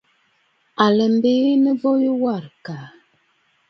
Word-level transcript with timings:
À 0.83 0.85
lɛ 0.97 1.05
biinə 1.21 1.71
bo 1.81 1.89
yu 2.03 2.13
warə̀ 2.23 2.47
àkàà. 2.53 2.87